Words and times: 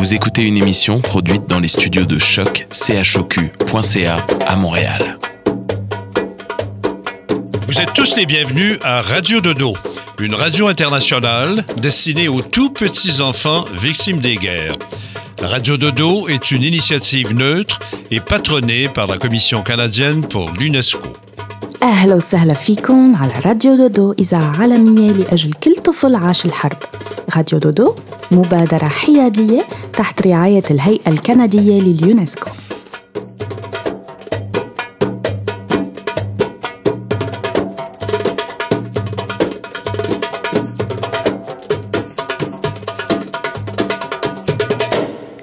Vous 0.00 0.14
écoutez 0.14 0.42
une 0.42 0.56
émission 0.56 1.00
produite 1.00 1.46
dans 1.48 1.58
les 1.58 1.68
studios 1.68 2.04
de 2.04 2.18
choc 2.18 2.66
chocu.ca 3.02 4.16
à 4.46 4.56
Montréal. 4.56 5.18
Vous 7.66 7.80
êtes 7.80 7.92
tous 7.94 8.16
les 8.16 8.26
bienvenus 8.26 8.78
à 8.84 9.00
Radio 9.00 9.40
Dodo, 9.40 9.74
une 10.20 10.34
radio 10.34 10.68
internationale 10.68 11.64
destinée 11.82 12.28
aux 12.28 12.42
tout 12.42 12.70
petits 12.70 13.20
enfants 13.20 13.64
victimes 13.80 14.20
des 14.20 14.36
guerres. 14.36 14.76
Radio 15.42 15.76
Dodo 15.76 16.28
est 16.28 16.50
une 16.50 16.62
initiative 16.62 17.34
neutre 17.34 17.78
et 18.10 18.20
patronnée 18.20 18.88
par 18.88 19.06
la 19.06 19.18
Commission 19.18 19.62
canadienne 19.62 20.22
pour 20.22 20.50
l'UNESCO. 20.52 21.00
أهلا 21.82 22.14
وسهلا 22.14 22.54
فيكم 22.54 23.16
على 23.16 23.32
راديو 23.46 23.76
دودو 23.76 24.12
إذاعة 24.18 24.56
عالمية 24.60 25.12
لأجل 25.12 25.52
كل 25.52 25.76
طفل 25.76 26.14
عاش 26.14 26.46
الحرب 26.46 26.78
راديو 27.36 27.58
دودو 27.58 27.94
مبادرة 28.30 28.88
حيادية 28.88 29.62
تحت 29.92 30.26
رعاية 30.26 30.64
الهيئة 30.70 31.10
الكندية 31.10 31.80
لليونسكو 31.82 32.50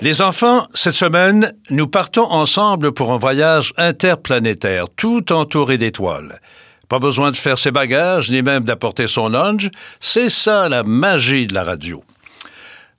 Les 0.04 0.22
enfants, 0.22 0.68
cette 0.74 0.96
semaine, 0.96 1.54
nous 1.70 1.88
partons 1.88 2.30
ensemble 2.30 2.92
pour 2.92 3.14
un 3.14 3.18
voyage 3.18 3.74
interplanétaire, 3.78 4.88
tout 4.90 5.32
entouré 5.32 5.78
d'étoiles. 5.78 6.42
Pas 6.90 7.00
besoin 7.00 7.32
de 7.32 7.38
faire 7.38 7.58
ses 7.58 7.72
bagages, 7.72 8.30
ni 8.30 8.42
même 8.42 8.66
d'apporter 8.66 9.08
son 9.08 9.30
lunch. 9.30 9.70
C'est 10.02 10.30
ça 10.30 10.68
la 10.68 10.84
magie 10.84 11.48
de 11.48 11.54
la 11.54 11.64
radio. 11.64 12.04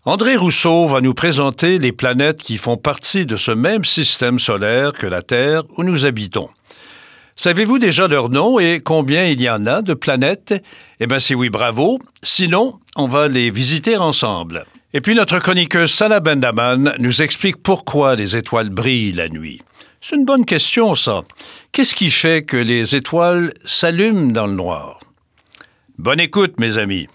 André 0.04 0.36
Rousseau 0.36 0.86
va 0.86 1.00
nous 1.00 1.14
présenter 1.14 1.78
les 1.78 1.92
planètes 1.92 2.42
qui 2.42 2.58
font 2.58 2.76
partie 2.76 3.24
de 3.24 3.36
ce 3.36 3.50
même 3.50 3.84
système 3.84 4.38
solaire 4.38 4.92
que 4.92 5.06
la 5.06 5.22
Terre 5.22 5.62
où 5.76 5.82
nous 5.82 6.04
habitons. 6.04 6.50
Savez-vous 7.36 7.78
déjà 7.78 8.06
leur 8.06 8.28
nom 8.28 8.58
et 8.58 8.80
combien 8.84 9.24
il 9.24 9.40
y 9.40 9.48
en 9.48 9.66
a 9.66 9.82
de 9.82 9.94
planètes? 9.94 10.54
Eh 11.00 11.06
bien, 11.06 11.20
si 11.20 11.34
oui, 11.34 11.48
bravo. 11.48 11.98
Sinon, 12.22 12.78
on 12.96 13.08
va 13.08 13.28
les 13.28 13.50
visiter 13.50 13.96
ensemble. 13.96 14.66
Et 14.92 15.00
puis 15.00 15.14
notre 15.14 15.38
chroniqueuse 15.40 15.90
Salah 15.92 16.20
Bendaman 16.20 16.94
nous 16.98 17.22
explique 17.22 17.56
pourquoi 17.62 18.14
les 18.14 18.36
étoiles 18.36 18.70
brillent 18.70 19.12
la 19.12 19.28
nuit. 19.28 19.60
C'est 20.00 20.16
une 20.16 20.26
bonne 20.26 20.44
question, 20.44 20.94
ça. 20.94 21.22
Qu'est-ce 21.72 21.94
qui 21.94 22.10
fait 22.10 22.44
que 22.44 22.58
les 22.58 22.94
étoiles 22.94 23.54
s'allument 23.64 24.32
dans 24.32 24.46
le 24.46 24.52
noir? 24.54 25.00
Bonne 25.98 26.20
écoute, 26.20 26.60
mes 26.60 26.76
amis. 26.78 27.08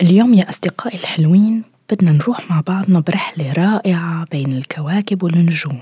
اليوم 0.00 0.34
يا 0.34 0.48
أصدقائي 0.48 0.98
الحلوين 0.98 1.62
بدنا 1.91 2.11
نروح 2.11 2.51
مع 2.51 2.61
بعضنا 2.61 2.99
برحلة 2.99 3.53
رائعة 3.53 4.25
بين 4.31 4.57
الكواكب 4.57 5.23
والنجوم. 5.23 5.81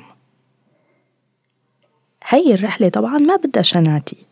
هي 2.28 2.54
الرحلة 2.54 2.90
طبعا 2.90 3.18
ما 3.18 3.36
بدها 3.36 3.64
شناتي. 3.64 4.26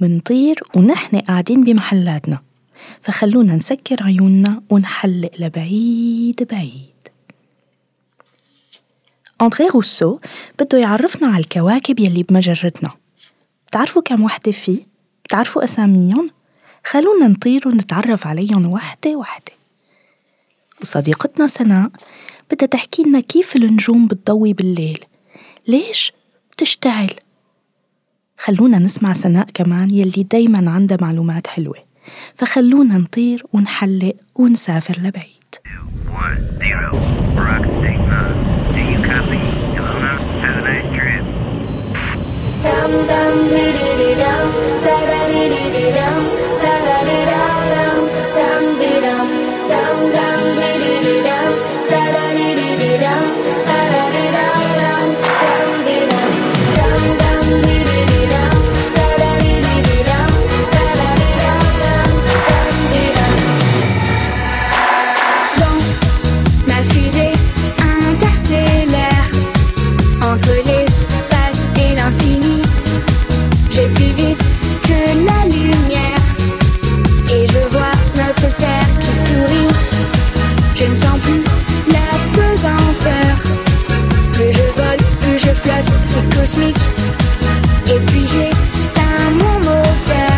منطير 0.00 0.62
ونحن 0.76 1.18
قاعدين 1.18 1.64
بمحلاتنا. 1.64 2.42
فخلونا 3.00 3.56
نسكر 3.56 4.02
عيوننا 4.02 4.62
ونحلق 4.70 5.30
لبعيد 5.38 6.48
بعيد. 6.50 6.92
أندري 9.42 9.68
روسو 9.68 10.18
بده 10.60 10.78
يعرفنا 10.78 11.28
على 11.28 11.38
الكواكب 11.38 12.00
يلي 12.00 12.22
بمجرتنا. 12.22 12.90
بتعرفوا 13.66 14.02
كم 14.02 14.22
وحدة 14.22 14.52
فيه؟ 14.52 14.82
بتعرفوا 15.24 15.64
أساميهم؟ 15.64 16.30
خلونا 16.84 17.28
نطير 17.28 17.68
ونتعرف 17.68 18.26
عليهم 18.26 18.66
وحدة 18.66 19.16
وحدة. 19.16 19.52
وصديقتنا 20.82 21.46
سناء 21.46 21.90
بدها 22.50 22.66
تحكي 22.66 23.02
لنا 23.02 23.20
كيف 23.20 23.56
النجوم 23.56 24.06
بتضوي 24.06 24.52
بالليل. 24.52 24.98
ليش؟ 25.68 26.12
بتشتعل. 26.52 27.10
خلونا 28.38 28.78
نسمع 28.78 29.12
سناء 29.12 29.46
كمان 29.54 29.90
يلي 29.90 30.22
دايما 30.30 30.70
عندها 30.70 30.98
معلومات 31.00 31.46
حلوة. 31.46 31.78
فخلونا 32.34 32.98
نطير 32.98 33.46
ونحلق 33.52 34.14
ونسافر 34.34 34.98
لبعيد. 34.98 35.42
Dum 42.64 42.92
dum 43.10 43.34
dee 43.50 43.70
dee 43.76 43.94
dee 44.00 44.14
dum, 44.22 44.48
da 44.84 44.96
da 45.10 45.20
dee 45.30 45.48
dee 45.52 45.68
dee 45.74 45.90
dum, 45.96 46.16
da 46.62 46.74
da 46.86 46.98
dee 47.08 47.24
dum. 47.30 47.51
Cosmique. 86.30 86.76
Et 87.86 87.98
puis 88.06 88.26
j'éteins 88.26 89.30
mon 89.38 89.58
moteur 89.58 90.34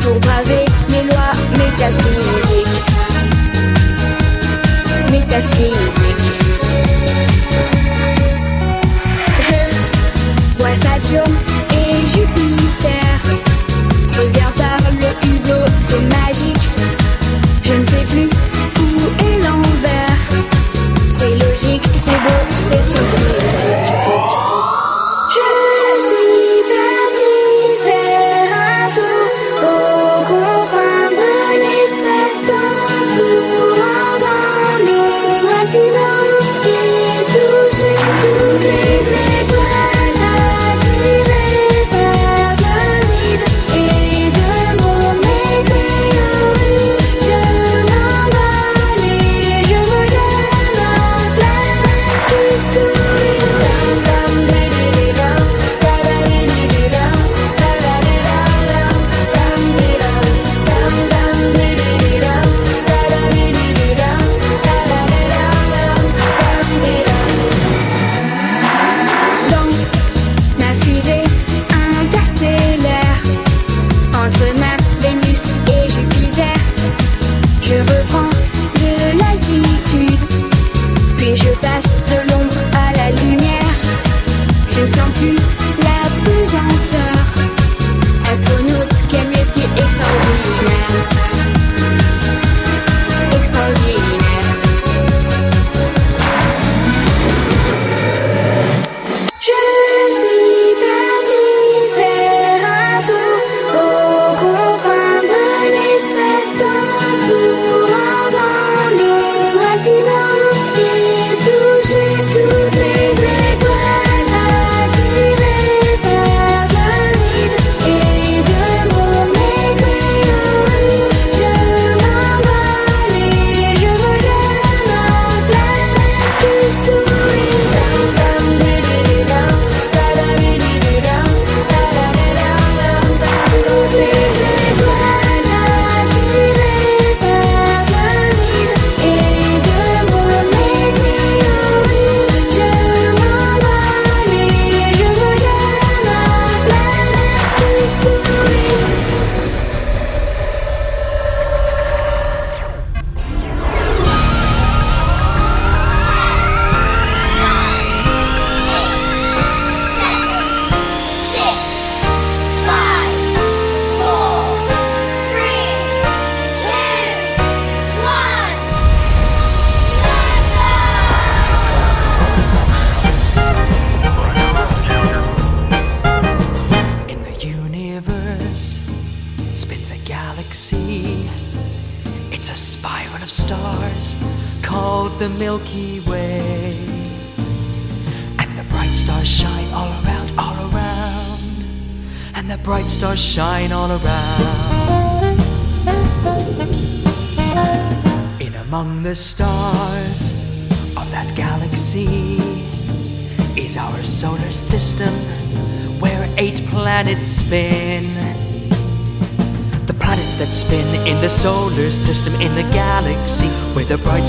pour 0.00 0.20
braver 0.20 0.64
les 0.88 1.02
lois 1.04 1.34
métaphysiques. 1.58 2.82
Métaphysiques. 5.10 6.03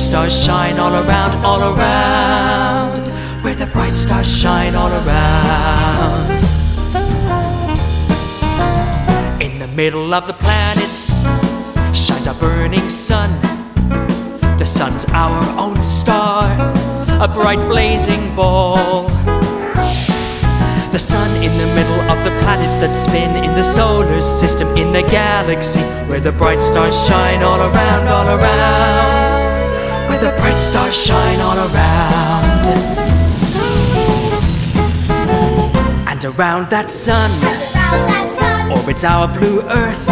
Stars 0.06 0.46
shine 0.46 0.78
all 0.78 0.94
around, 0.94 1.34
all 1.44 1.62
around. 1.74 3.10
Where 3.44 3.56
the 3.56 3.66
bright 3.66 3.98
stars 3.98 4.28
shine 4.28 4.76
all 4.76 4.92
around. 5.02 6.30
In 9.42 9.58
the 9.58 9.68
middle 9.68 10.14
of 10.14 10.28
the 10.28 10.34
planets 10.34 11.10
shines 11.98 12.28
a 12.28 12.36
burning 12.36 12.88
sun. 12.90 13.32
The 14.60 14.66
sun's 14.66 15.06
our 15.06 15.42
own 15.60 15.84
star, 15.84 16.46
a 17.20 17.28
bright 17.28 17.64
blazing 17.68 18.36
ball. 18.36 19.08
The 20.92 21.00
sun 21.00 21.30
in 21.44 21.58
the 21.58 21.70
middle 21.74 22.02
of 22.12 22.24
the 22.24 22.34
planets 22.42 22.78
that 22.78 22.94
spin 22.96 23.44
in 23.44 23.56
the 23.56 23.64
solar 23.64 24.22
system 24.22 24.68
in 24.78 24.94
the 24.94 25.02
galaxy 25.02 25.82
where 26.08 26.20
the 26.20 26.32
bright 26.32 26.62
stars 26.62 26.96
shine 27.08 27.42
all 27.42 27.60
around, 27.60 28.08
all 28.08 28.28
around. 28.38 29.15
Where 30.16 30.32
the 30.32 30.38
bright 30.38 30.58
stars 30.58 30.96
shine 30.96 31.42
all 31.42 31.58
around. 31.58 32.68
And 36.08 36.24
around 36.24 36.70
that 36.70 36.90
sun 36.90 37.30
orbits 38.72 39.04
our 39.04 39.28
blue 39.28 39.60
earth, 39.64 40.06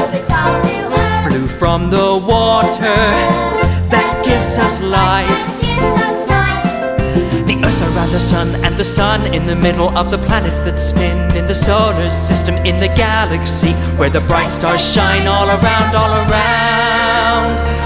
blue 1.26 1.48
from 1.48 1.90
the 1.90 2.20
water 2.22 3.00
that 3.88 4.22
gives 4.26 4.58
us 4.58 4.82
life. 4.82 5.30
The 7.48 7.64
earth 7.64 7.96
around 7.96 8.12
the 8.12 8.20
sun 8.20 8.56
and 8.56 8.76
the 8.76 8.84
sun 8.84 9.34
in 9.34 9.46
the 9.46 9.56
middle 9.56 9.98
of 9.98 10.12
the 10.12 10.18
planets 10.18 10.60
that 10.64 10.80
spin 10.80 11.18
in 11.38 11.48
the 11.48 11.56
solar 11.56 12.10
system 12.10 12.56
in 12.66 12.82
the 12.82 12.90
galaxy 12.90 13.72
where 13.98 14.10
the 14.10 14.20
bright 14.28 14.52
stars 14.52 14.84
shine 14.84 15.28
all 15.28 15.48
around, 15.48 15.96
all 15.96 16.12
around. 16.12 16.83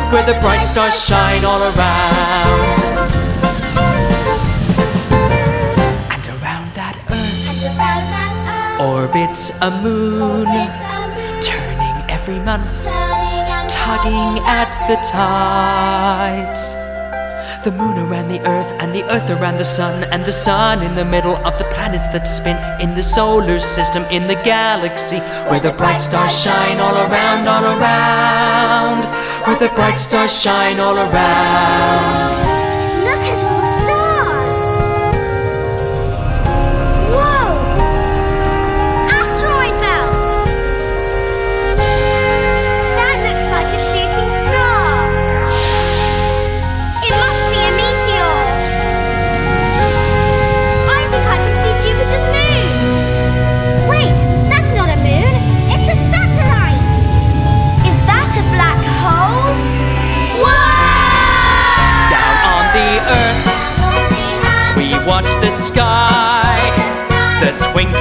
Where 0.10 0.26
the 0.26 0.40
bright 0.40 0.66
stars 0.66 1.04
shine 1.04 1.44
all 1.44 1.62
around. 1.62 2.80
And 6.10 6.28
around 6.28 6.74
that 6.76 6.96
earth 7.12 8.80
orbits 8.80 9.52
a 9.62 9.70
moon, 9.70 10.48
turning 11.42 12.10
every 12.10 12.40
month, 12.40 12.86
tugging 13.68 14.40
at 14.46 14.72
the 14.88 14.96
tides. 15.12 16.74
The 17.66 17.72
moon 17.72 17.98
around 17.98 18.30
the 18.30 18.40
earth, 18.48 18.72
and 18.80 18.94
the 18.96 19.04
earth 19.14 19.30
around 19.30 19.58
the 19.58 19.66
sun, 19.66 20.06
and 20.06 20.24
the 20.24 20.32
sun 20.32 20.84
in 20.84 20.96
the 20.96 21.04
middle 21.04 21.36
of 21.46 21.58
the 21.58 21.66
planets 21.66 22.08
that 22.10 22.28
spin 22.30 22.56
in 22.80 22.96
the 22.96 23.04
solar 23.04 23.60
system, 23.60 24.04
in 24.06 24.28
the 24.28 24.36
galaxy, 24.36 25.20
where 25.50 25.60
the 25.60 25.74
bright 25.74 25.98
stars 25.98 26.32
shine 26.40 26.80
all 26.80 26.96
around, 26.96 27.48
all 27.48 27.66
around. 27.66 29.07
Where 29.48 29.56
the 29.56 29.70
bright 29.76 29.96
stars 29.96 30.42
shine 30.42 30.78
all 30.78 30.98
around. 30.98 32.47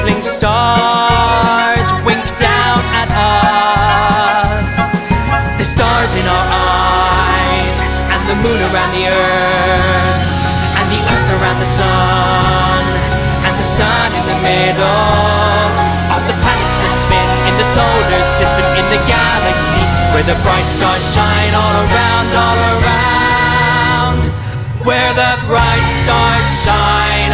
Twinkling 0.06 0.22
stars 0.22 1.86
wink 2.06 2.22
down 2.38 2.78
at 2.94 3.10
us. 3.10 4.70
The 5.58 5.64
stars 5.66 6.14
in 6.14 6.26
our 6.26 6.46
eyes, 6.46 7.76
and 8.14 8.22
the 8.30 8.38
moon 8.38 8.60
around 8.70 8.92
the 8.94 9.10
earth, 9.10 10.22
and 10.78 10.86
the 10.94 11.00
earth 11.02 11.30
around 11.42 11.58
the 11.58 11.70
sun, 11.74 12.82
and 13.50 13.54
the 13.58 13.68
sun 13.74 14.14
in 14.14 14.24
the 14.30 14.38
middle 14.46 15.66
of 16.14 16.22
the 16.30 16.36
planets 16.38 16.78
that 16.86 16.94
spin 17.02 17.28
in 17.50 17.54
the 17.58 17.68
solar 17.74 18.22
system 18.38 18.66
in 18.78 18.86
the 18.94 19.02
galaxy 19.10 19.82
where 20.14 20.22
the 20.22 20.38
bright 20.46 20.68
stars 20.78 21.02
shine 21.10 21.54
all 21.58 21.76
around, 21.82 22.28
all 22.30 22.58
around. 22.78 24.22
Where 24.86 25.12
the 25.18 25.34
bright 25.50 25.86
stars 26.06 26.46
shine 26.62 27.25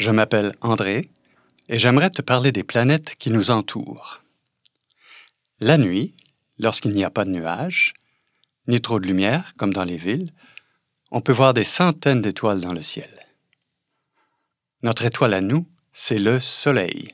je 0.00 0.10
m'appelle 0.10 0.54
André 0.60 1.10
et 1.68 1.78
j'aimerais 1.78 2.10
te 2.10 2.22
parler 2.22 2.52
des 2.52 2.64
planètes 2.64 3.14
qui 3.16 3.30
nous 3.30 3.50
entourent. 3.50 4.20
La 5.60 5.78
nuit, 5.78 6.14
lorsqu'il 6.58 6.92
n'y 6.92 7.04
a 7.04 7.10
pas 7.10 7.24
de 7.24 7.30
nuages, 7.30 7.94
ni 8.68 8.80
trop 8.80 9.00
de 9.00 9.06
lumière 9.06 9.54
comme 9.56 9.72
dans 9.72 9.84
les 9.84 9.96
villes, 9.96 10.32
on 11.10 11.20
peut 11.20 11.32
voir 11.32 11.54
des 11.54 11.64
centaines 11.64 12.20
d'étoiles 12.20 12.60
dans 12.60 12.72
le 12.72 12.82
ciel. 12.82 13.10
Notre 14.82 15.04
étoile 15.04 15.34
à 15.34 15.40
nous, 15.40 15.66
c'est 15.92 16.18
le 16.18 16.40
Soleil. 16.40 17.08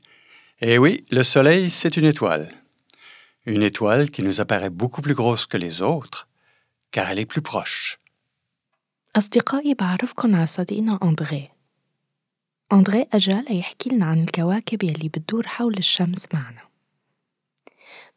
Et 0.61 0.79
oui, 0.79 1.05
le 1.11 1.23
Soleil, 1.23 1.71
c'est 1.71 1.97
une 1.97 2.05
étoile. 2.05 2.49
Une 3.47 3.63
étoile 3.63 4.11
qui 4.11 4.23
nous 4.23 4.41
apparaît 4.41 4.71
beaucoup 4.71 5.03
plus 5.03 5.15
grosse 5.15 5.47
que 5.47 5.57
les 5.57 5.83
autres, 5.83 6.29
car 6.91 7.11
elle 7.11 7.19
est 7.19 7.27
plus 7.27 7.43
proche. 7.43 7.99
أصدقائي 9.17 9.75
بعرفكن 9.75 10.35
على 10.35 10.47
صديقنا 10.47 10.99
أندري 11.03 11.49
أندري 12.74 13.06
أجا 13.14 13.42
ليحكي 13.50 13.90
لنا 13.90 14.06
عن 14.06 14.24
الكواكب 14.24 14.84
يلي 14.84 15.10
بتدور 15.10 15.48
حول 15.48 15.78
الشمس 15.78 16.28
معنا. 16.34 16.62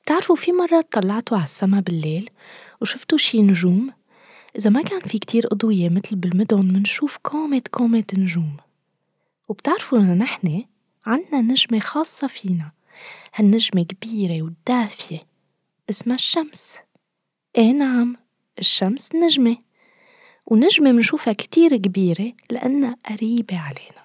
بتعرفوا 0.03 0.37
في 0.37 0.53
مرة 0.53 0.85
طلعتوا 0.91 1.37
على 1.37 1.45
السما 1.45 1.81
بالليل 1.81 2.31
وشفتوا 2.81 3.19
شي 3.19 3.43
نجوم؟ 3.43 3.93
إذا 4.59 4.71
ما 4.71 4.83
كان 4.83 5.01
في 5.01 5.19
كتير 5.19 5.47
أضوية 5.53 5.89
مثل 5.89 6.17
بالمدن 6.17 6.73
منشوف 6.75 7.17
كومة 7.23 7.63
كومة 7.71 8.05
نجوم. 8.15 8.57
وبتعرفوا 9.49 9.99
إنه 9.99 10.15
نحن 10.15 10.65
عنا 11.07 11.41
نجمة 11.41 11.79
خاصة 11.79 12.27
فينا. 12.27 12.73
هالنجمة 13.35 13.83
كبيرة 13.83 14.43
ودافية 14.43 15.21
اسمها 15.91 16.17
الشمس. 16.17 16.79
إيه 17.59 17.73
نعم 17.73 18.17
الشمس 18.59 19.15
نجمة. 19.15 19.57
ونجمة 20.47 20.93
منشوفها 20.93 21.33
كتير 21.33 21.77
كبيرة 21.77 22.33
لأنها 22.51 22.97
قريبة 23.07 23.59
علينا. 23.59 24.00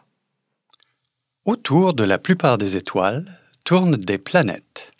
Autour 1.46 1.94
de 1.94 2.04
la 2.04 2.18
plupart 2.18 2.58
des 2.58 2.76
étoiles 2.76 3.40
tournent 3.66 3.98
des 3.98 4.18
planètes. 4.18 4.92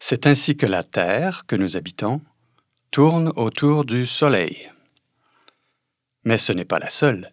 C'est 0.00 0.26
ainsi 0.26 0.56
que 0.56 0.64
la 0.64 0.82
Terre, 0.82 1.44
que 1.46 1.54
nous 1.54 1.76
habitons, 1.76 2.22
tourne 2.90 3.30
autour 3.36 3.84
du 3.84 4.06
Soleil. 4.06 4.70
Mais 6.24 6.38
ce 6.38 6.54
n'est 6.54 6.64
pas 6.64 6.78
la 6.78 6.88
seule. 6.88 7.30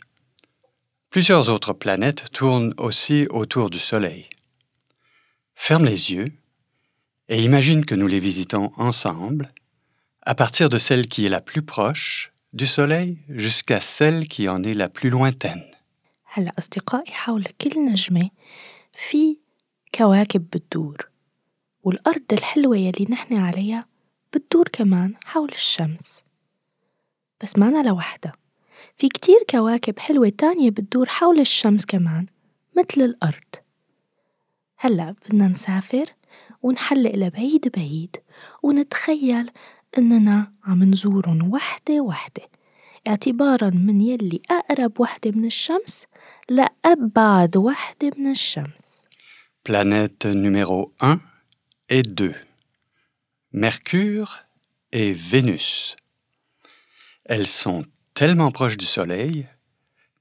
Plusieurs 1.10 1.48
autres 1.48 1.72
planètes 1.72 2.32
tournent 2.34 2.74
aussi 2.78 3.28
autour 3.30 3.70
du 3.70 3.80
Soleil. 3.80 4.28
Ferme 5.56 5.86
les 5.86 6.12
yeux 6.12 6.28
et 7.30 7.42
imagine 7.42 7.86
que 7.86 7.96
nous 7.96 8.08
les 8.08 8.20
visitons 8.20 8.74
ensemble, 8.76 9.54
à 10.22 10.36
partir 10.36 10.68
de 10.68 10.80
celle 10.80 11.08
qui 11.08 11.26
est 11.26 11.30
la 11.30 11.40
plus 11.40 11.62
proche 11.62 12.34
du 12.52 12.68
Soleil 12.68 13.20
jusqu'à 13.30 13.80
celle 13.80 14.28
qui 14.28 14.50
en 14.50 14.64
est 14.64 14.74
la 14.74 14.90
plus 14.90 15.10
lointaine. 15.10 15.64
هلا 16.36 16.54
أصدقائي 16.60 17.12
حول 17.12 17.44
كل 17.44 17.86
نجمة 17.86 18.30
في 18.94 19.38
كواكب 19.96 20.42
بتدور 20.42 21.10
والأرض 21.84 22.24
الحلوة 22.34 22.78
يلي 22.78 23.08
نحن 23.10 23.34
عليها 23.34 23.86
بتدور 24.34 24.68
كمان 24.68 25.16
حول 25.26 25.50
الشمس. 25.50 26.24
بس 27.44 27.58
معنا 27.58 27.84
لوحدها 27.88 28.34
في 28.98 29.10
كتير 29.10 29.46
كواكب 29.50 30.00
حلوة 30.00 30.30
تانية 30.30 30.70
بتدور 30.70 31.10
حول 31.10 31.40
الشمس 31.40 31.86
كمان 31.86 32.26
مثل 32.78 33.02
الأرض. 33.02 33.56
هلأ 34.78 35.12
بدنا 35.12 35.48
نسافر 35.48 36.14
ونحلق 36.64 37.16
لبعيد 37.16 37.72
بعيد 37.78 38.16
ونتخيل 38.64 39.52
إننا 39.98 40.54
عم 40.64 40.84
نزورن 40.84 41.42
وحدة 41.42 42.02
وحدة. 42.02 42.53
اعتبارا 43.09 43.71
من 43.71 44.01
يلي 44.01 44.43
أقرب 44.51 45.01
وحدة 45.01 45.31
من 45.31 45.45
الشمس 45.45 46.07
لأبعد 46.49 47.57
وحدة 47.57 48.11
من 48.17 48.31
الشمس 48.31 49.05
Planète 49.65 50.25
numéro 50.25 50.93
1 51.01 51.21
et 51.91 52.03
2. 52.03 52.35
Mercure 53.53 54.39
et 54.93 55.13
Vénus. 55.13 55.97
Elles 57.27 57.47
sont 57.47 57.85
tellement 58.15 58.51
proches 58.51 58.79
du 58.79 58.87
Soleil 58.87 59.47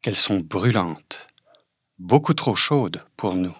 qu'elles 0.01 0.15
sont 0.15 0.39
brûlantes, 0.39 1.27
beaucoup 1.97 2.33
trop 2.33 2.55
chaudes 2.55 3.01
pour 3.15 3.35
nous. 3.35 3.55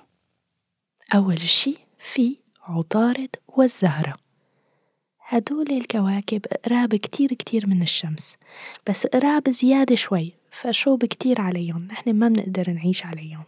أول 1.16 1.40
شي 1.40 1.78
في 2.00 2.38
عطارد 2.64 3.36
والزهرة 3.48 4.18
هدول 5.25 5.71
الكواكب 5.71 6.47
قراب 6.65 6.95
كتير 6.95 7.29
كتير 7.29 7.67
من 7.67 7.83
الشمس 7.83 8.37
بس 8.89 9.07
قراب 9.07 9.51
زيادة 9.51 9.95
شوي 9.95 10.33
فشوب 10.51 11.05
كتير 11.05 11.41
عليهم؟ 11.41 11.89
نحن 11.91 12.15
ما 12.15 12.29
بنقدر 12.29 12.71
نعيش 12.71 13.07
عليهم. 13.07 13.45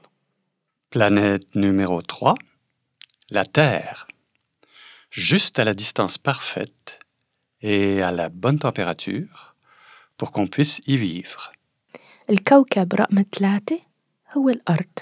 Planète 0.90 1.56
numéro 1.56 2.02
3, 2.02 2.34
la 3.30 3.44
Terre. 3.44 4.06
Juste 5.10 5.58
à 5.58 5.64
la 5.64 5.74
distance 5.74 6.18
parfaite 6.18 6.98
et 7.60 8.00
à 8.02 8.12
la 8.12 8.28
bonne 8.28 8.58
température 8.58 9.56
pour 10.16 10.30
qu'on 10.32 10.46
puisse 10.46 10.80
y 10.86 10.96
vivre. 10.96 11.52
الكوكب 12.30 12.94
رقم 12.94 13.24
ثلاثة 13.38 13.80
هو 14.32 14.48
الأرض. 14.48 14.98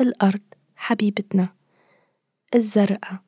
الأرض 0.00 0.40
حبيبتنا. 0.76 1.48
الزرقاء. 2.54 3.18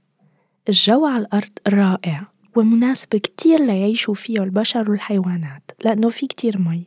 الجو 0.68 1.06
على 1.06 1.22
الأرض 1.22 1.52
رائع. 1.68 2.29
ومناسب 2.55 3.09
كتير 3.09 3.59
ليعيشوا 3.59 4.13
فيه 4.13 4.43
البشر 4.43 4.91
والحيوانات 4.91 5.71
لأنه 5.83 6.09
في 6.09 6.27
كتير 6.27 6.57
مي 6.57 6.85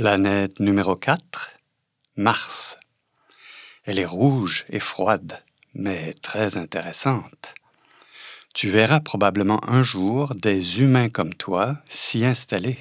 Planète 0.00 0.60
numéro 0.60 0.94
4, 0.94 1.50
Mars. 2.16 2.78
Elle 3.84 3.98
est 3.98 4.04
rouge 4.04 4.64
et 4.70 4.78
froide, 4.78 5.42
mais 5.74 6.12
très 6.22 6.56
intéressante. 6.56 7.54
Tu 8.54 8.68
verras 8.68 9.00
probablement 9.00 9.60
un 9.68 9.82
jour 9.82 10.34
des 10.36 10.80
humains 10.80 11.08
comme 11.08 11.34
toi 11.34 11.78
s'y 11.88 12.24
installer. 12.24 12.78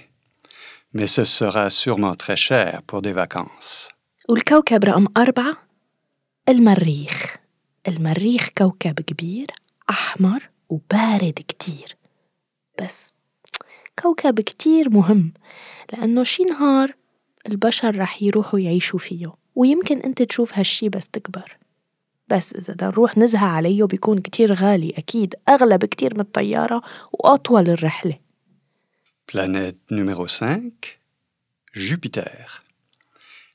Mais 0.93 1.07
ce 1.07 1.25
sera 1.25 1.71
sûrement 1.71 2.15
très 2.15 2.37
cher 2.37 2.81
pour 2.87 3.01
des 3.01 3.13
vacances. 3.13 3.89
والكوكب 4.29 4.83
رقم 4.83 5.07
أربعة 5.17 5.57
المريخ 6.49 7.35
المريخ 7.87 8.49
كوكب 8.57 9.01
كبير 9.01 9.47
أحمر 9.89 10.49
وبارد 10.69 11.39
كتير 11.47 11.97
بس 12.82 13.12
كوكب 13.98 14.40
كتير 14.40 14.90
مهم 14.90 15.32
لأنه 15.92 16.24
شي 16.24 16.44
نهار 16.44 16.94
البشر 17.46 17.98
رح 17.98 18.22
يروحوا 18.22 18.60
يعيشوا 18.60 18.98
فيه 18.98 19.34
ويمكن 19.54 19.98
أنت 19.98 20.22
تشوف 20.22 20.58
هالشي 20.58 20.88
بس 20.88 21.08
تكبر 21.08 21.56
بس 22.28 22.54
إذا 22.54 22.74
بدنا 22.74 22.88
نروح 22.88 23.18
نزهى 23.18 23.48
عليه 23.48 23.84
بيكون 23.84 24.18
كتير 24.18 24.54
غالي 24.54 24.90
أكيد 24.90 25.34
أغلى 25.48 25.78
بكتير 25.78 26.14
من 26.14 26.20
الطيارة 26.20 26.82
وأطول 27.12 27.70
الرحلة 27.70 28.18
Planète 29.26 29.78
numéro 29.90 30.26
5, 30.26 30.98
Jupiter. 31.72 32.62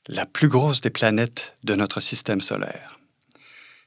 La 0.08 0.26
plus 0.26 0.48
grosse 0.48 0.80
des 0.80 0.90
planètes 0.90 1.56
de 1.62 1.74
notre 1.74 2.00
système 2.00 2.40
solaire. 2.40 2.98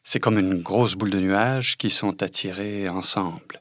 C'est 0.04 0.20
comme 0.20 0.38
une 0.38 0.62
grosse 0.62 0.96
boule 0.96 1.10
de 1.10 1.20
nuages 1.20 1.78
qui 1.78 1.90
sont 1.90 2.24
attirés 2.24 2.88
ensemble. 2.88 3.61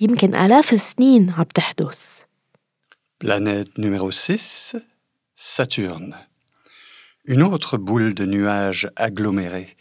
يمكن 0.00 0.34
آلاف 0.34 0.72
السنين 0.72 1.30
عم 1.30 1.44
تحدث 1.44 2.24
Planète 3.24 3.78
numéro 3.78 4.10
6, 4.10 4.76
Saturne. 5.36 6.16
Une 7.24 7.42
autre 7.42 7.78
boule 7.78 8.12
de 8.12 8.26
nuages 8.26 8.90
agglomérés, 8.96 9.76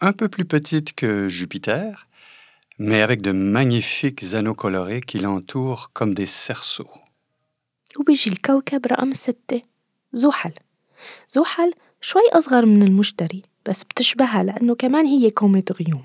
un 0.00 0.12
peu 0.12 0.28
plus 0.28 0.44
petite 0.44 0.94
que 0.94 1.28
Jupiter, 1.28 2.08
mais 2.78 3.00
avec 3.02 3.20
de 3.20 3.32
magnifiques 3.32 4.34
anneaux 4.34 4.54
colorés 4.54 5.02
qui 5.02 5.18
l'entourent 5.18 5.90
comme 5.92 6.14
des 6.14 6.26
cerceaux. 6.26 6.90
وبيجي 7.98 8.30
الكوكب 8.30 8.86
رقم 8.86 9.12
ستة 9.12 9.62
زحل 10.12 10.52
زحل 11.30 11.72
شوي 12.00 12.22
أصغر 12.32 12.66
من 12.66 12.82
المشتري 12.82 13.42
بس 13.66 13.84
بتشبهها 13.84 14.42
لأنه 14.42 14.74
كمان 14.74 15.06
هي 15.06 15.30
كومة 15.30 15.64
غيوم 15.72 16.04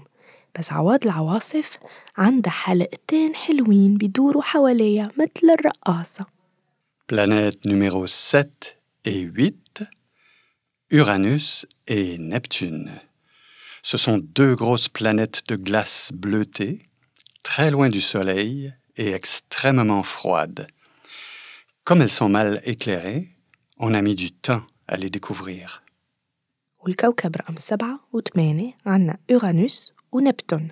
بس 0.60 0.72
عوض 0.72 1.04
العواصف 1.04 1.78
عندها 2.18 2.52
حلقتين 2.52 3.36
حلوين 3.36 3.98
بيدوروا 3.98 4.44
حواليها 4.44 5.12
مثل 5.18 5.50
الرقاصة 5.60 6.26
Planètes 7.08 7.66
numéro 7.66 8.08
7 8.08 8.80
et 9.06 9.20
8, 9.20 9.84
Uranus 10.92 11.68
et 11.88 12.18
Neptune. 12.18 12.90
Ce 13.84 13.98
sont 13.98 14.18
deux 14.18 14.56
grosses 14.56 14.90
planètes 14.90 15.44
de 15.48 15.56
glace 15.56 16.10
bleutée, 16.12 16.80
très 17.44 17.70
loin 17.70 17.90
du 17.90 18.02
Soleil 18.02 18.74
et 18.98 19.12
extrêmement 19.12 20.02
froides. 20.02 20.66
Comme 21.84 22.02
elles 22.02 22.18
sont 22.22 22.30
mal 22.30 22.62
éclairées, 22.64 23.28
on 23.78 23.94
a 23.94 24.02
mis 24.02 24.16
du 24.16 24.32
temps 24.32 24.64
à 24.88 24.98
les 24.98 25.12
découvrir. 25.12 25.82
والكوكب 26.86 27.36
رقم 27.36 27.56
سبعة 27.56 28.00
وثمانية 28.14 28.78
عنا 28.86 29.18
أورانوس 29.32 29.95
ونبتون 30.16 30.68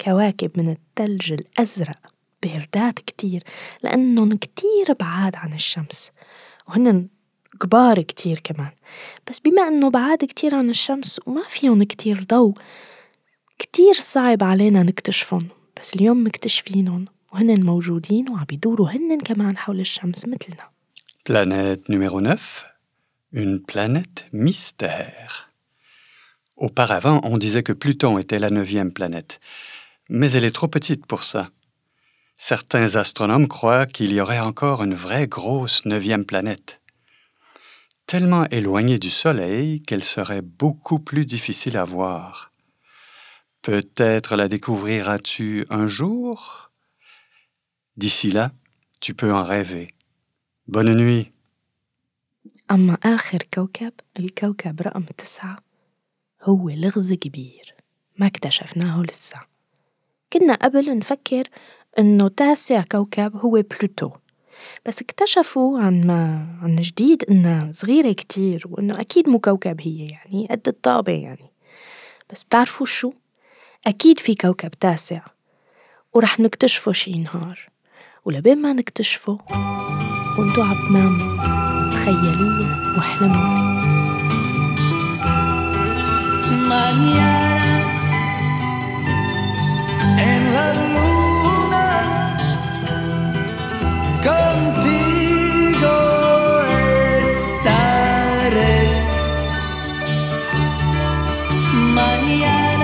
كواكب 0.00 0.50
من 0.56 0.68
الثلج 0.68 1.32
الأزرق 1.32 1.98
باردات 2.42 2.98
كتير 2.98 3.42
لأنهم 3.82 4.36
كتير 4.36 4.92
بعاد 5.00 5.36
عن 5.36 5.52
الشمس. 5.52 6.10
وهن 6.68 7.08
كبار 7.60 8.02
كتير 8.02 8.40
كمان. 8.44 8.70
بس 9.30 9.38
بما 9.40 9.68
أنه 9.68 9.90
بعاد 9.90 10.24
كتير 10.24 10.54
عن 10.54 10.70
الشمس 10.70 11.20
وما 11.26 11.42
فيهم 11.48 11.82
كتير 11.82 12.24
ضوء 12.24 12.54
كتير 13.58 13.94
صعب 13.94 14.42
علينا 14.42 14.82
نكتشفهم. 14.82 15.48
بس 15.80 15.94
اليوم 15.94 16.26
مكتشفينهم 16.26 17.06
وهن 17.32 17.64
موجودين 17.64 18.30
وعم 18.30 18.44
بيدوروا 18.44 18.88
هن 18.88 19.20
كمان 19.20 19.56
حول 19.56 19.80
الشمس 19.80 20.26
مثلنا. 20.26 20.72
Planète 21.24 21.88
numéro 21.88 22.20
9, 22.20 22.66
une 23.32 23.60
planète 23.62 24.26
mystère. 24.32 25.51
Auparavant, 26.61 27.21
on 27.23 27.37
disait 27.37 27.63
que 27.63 27.73
Pluton 27.73 28.17
était 28.17 28.39
la 28.39 28.49
neuvième 28.49 28.91
planète, 28.91 29.39
mais 30.09 30.31
elle 30.31 30.45
est 30.45 30.55
trop 30.55 30.67
petite 30.67 31.05
pour 31.05 31.23
ça. 31.23 31.49
Certains 32.37 32.95
astronomes 32.95 33.47
croient 33.47 33.85
qu'il 33.85 34.13
y 34.13 34.21
aurait 34.21 34.39
encore 34.39 34.83
une 34.83 34.93
vraie 34.93 35.27
grosse 35.27 35.85
neuvième 35.85 36.25
planète, 36.25 36.81
tellement 38.05 38.45
éloignée 38.49 38.99
du 38.99 39.09
Soleil 39.09 39.81
qu'elle 39.81 40.03
serait 40.03 40.41
beaucoup 40.41 40.99
plus 40.99 41.25
difficile 41.25 41.77
à 41.77 41.83
voir. 41.83 42.51
Peut-être 43.61 44.35
la 44.35 44.47
découvriras-tu 44.47 45.65
un 45.69 45.87
jour 45.87 46.71
D'ici 47.97 48.31
là, 48.31 48.51
tu 49.01 49.13
peux 49.13 49.33
en 49.33 49.43
rêver. 49.43 49.93
Bonne 50.67 50.93
nuit. 50.93 51.31
أما 52.71 52.97
آخر 53.03 53.43
كوكب 53.53 53.93
الكوكب 54.19 54.81
رقم 54.81 55.03
تسعة 55.17 55.57
هو 56.42 56.70
لغز 56.70 57.12
كبير. 57.12 57.74
ما 58.18 58.26
اكتشفناه 58.26 59.02
لسه. 59.02 59.40
كنا 60.32 60.54
قبل 60.54 60.98
نفكر 60.98 61.48
إنه 61.98 62.28
تاسع 62.28 62.82
كوكب 62.82 63.36
هو 63.36 63.50
بلوتو. 63.50 64.10
بس 64.86 65.02
اكتشفوا 65.02 65.80
عن 65.80 66.06
ما 66.06 66.46
عن 66.62 66.76
جديد 66.76 67.24
إنها 67.30 67.72
صغيرة 67.72 68.12
كتير 68.12 68.64
وإنه 68.70 69.00
أكيد 69.00 69.28
مو 69.28 69.38
كوكب 69.38 69.80
هي 69.80 70.06
يعني 70.06 70.48
قد 70.50 70.68
الطابة 70.68 71.12
يعني. 71.12 71.50
بس 72.30 72.42
بتعرفوا 72.42 72.86
شو؟ 72.86 73.12
أكيد 73.86 74.18
في 74.18 74.34
كوكب 74.34 74.70
تاسع. 74.70 75.20
ورح 76.14 76.40
نكتشفه 76.40 76.92
شي 76.92 77.18
نهار. 77.18 77.68
ولبين 78.24 78.62
ما 78.62 78.72
نكتشفه 78.72 79.38
وإنتو 80.38 80.62
عم 80.62 80.88
تناموا 80.88 81.92
تخيلوه 81.92 82.96
واحلموا 82.96 83.82
فيه. 83.82 83.91
Mañana 86.72 87.68
en 90.30 90.42
la 90.56 90.68
luna 90.94 91.88
contigo 94.28 95.96
estaré. 97.20 98.78
Mañana 101.98 102.81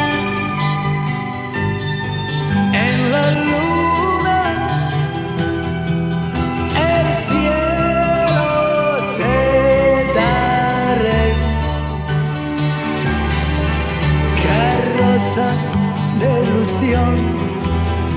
ilusión, 16.68 17.16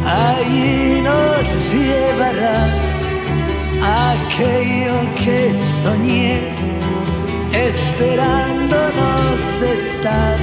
allí 0.05 1.01
nos 1.01 1.71
llevará 1.71 2.69
aquello 4.11 4.95
que 5.23 5.39
soñé, 5.53 6.51
esperándonos 7.53 9.61
estar. 9.61 10.37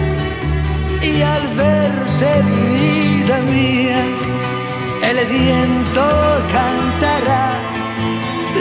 Y 1.03 1.21
al 1.23 1.49
verte, 1.55 2.42
vida 2.53 3.40
mía, 3.53 4.03
el 5.03 5.27
viento 5.27 6.05
cantará 6.53 7.47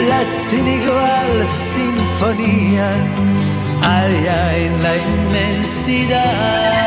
la 0.08 0.24
sin 0.24 0.68
igual 0.68 1.46
sinfonía 1.48 2.88
allá 3.82 4.56
en 4.56 4.82
la 4.82 4.96
inmensidad. 4.96 6.77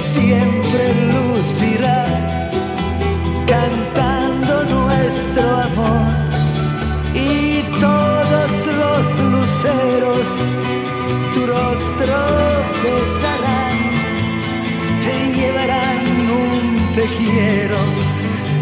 Siempre 0.00 0.94
lucirá 1.12 2.06
cantando 3.46 4.64
nuestro 4.64 5.42
amor. 5.68 6.10
Y 7.14 7.62
todos 7.78 8.50
los 8.80 9.06
luceros 9.34 10.26
tu 11.34 11.40
rostro 11.46 12.16
besarán 12.82 13.78
te 15.02 15.14
llevarán 15.38 16.02
un 16.44 16.94
te 16.94 17.04
quiero 17.18 17.78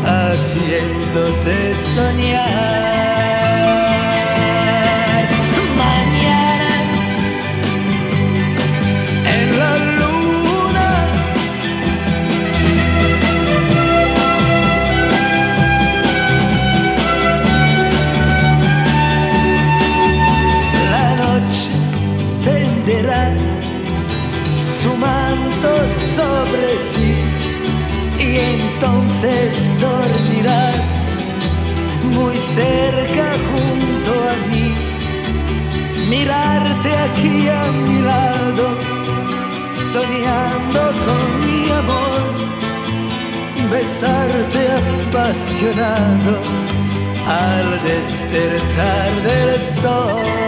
haciéndote 0.04 1.74
soñar 1.74 3.27
sobre 25.88 26.68
ti. 26.92 27.12
Y 28.22 28.38
entonces 28.38 29.76
dormirás 29.80 31.12
muy 32.14 32.36
cerca 32.54 33.26
junto 33.50 34.10
a 34.30 34.34
mí. 34.50 34.74
Mirarte 36.08 36.90
aquí 37.06 37.48
a 37.48 37.72
mi 37.86 38.00
lado 38.02 38.66
soñando 39.92 40.80
con 41.04 41.24
mi 41.44 41.70
amor. 41.70 42.22
Besarte 43.70 44.60
apasionado 44.78 46.34
al 47.26 47.82
despertar 47.84 49.10
del 49.22 49.60
sol. 49.60 50.47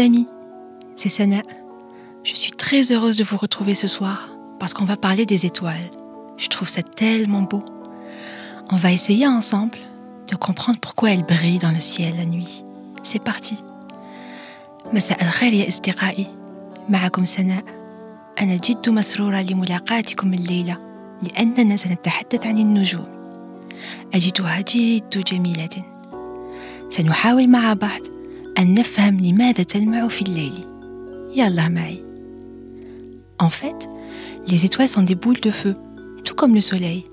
mes 0.00 0.06
amis, 0.06 0.26
c'est 0.94 1.10
Sana. 1.10 1.42
Je 2.24 2.34
suis 2.34 2.52
très 2.52 2.92
heureuse 2.92 3.18
de 3.18 3.24
vous 3.24 3.36
retrouver 3.36 3.74
ce 3.74 3.86
soir 3.86 4.30
parce 4.58 4.72
qu'on 4.72 4.86
va 4.86 4.96
parler 4.96 5.26
des 5.26 5.44
étoiles. 5.44 5.90
Je 6.38 6.48
trouve 6.48 6.66
ça 6.66 6.82
tellement 6.82 7.42
beau. 7.42 7.62
On 8.72 8.76
va 8.76 8.90
essayer 8.90 9.26
ensemble 9.26 9.76
de 10.28 10.34
comprendre 10.34 10.78
pourquoi 10.80 11.10
elles 11.10 11.24
brillent 11.26 11.58
dans 11.58 11.72
le 11.72 11.80
ciel 11.80 12.16
la 12.16 12.24
nuit. 12.24 12.64
C'est 13.02 13.22
parti. 13.22 13.56
مساء 14.92 15.22
الخير 15.22 15.52
يا 15.52 15.68
أصدقائي 15.68 16.26
معكم 16.88 17.24
سناء 17.24 17.64
أنا 18.40 18.56
جد 18.56 18.88
مسرورة 18.88 19.42
لملاقاتكم 19.42 20.34
الليلة 20.34 20.76
لأننا 21.22 21.76
سنتحدث 21.76 22.46
عن 22.46 22.58
النجوم 22.58 23.08
أجدها 24.14 24.60
جد 24.60 25.24
جميلة 25.26 25.84
سنحاول 26.90 27.48
مع 27.48 27.72
بعض 27.72 28.16
أن 28.60 28.74
نفهم 28.74 29.20
لماذا 29.20 29.62
تلمع 29.62 30.08
في 30.08 30.22
الليل 30.22 30.64
يلا 31.36 31.68
معي 31.68 32.02
En 33.38 33.50
fait, 33.50 33.88
les 34.48 34.64
étoiles 34.64 34.88
sont 34.88 35.02
des 35.02 35.14
boules 35.14 35.40
de 35.40 35.50
feu, 35.50 35.74
tout 36.24 36.34
comme 36.34 36.54
le 36.54 36.62
soleil. 36.62 37.04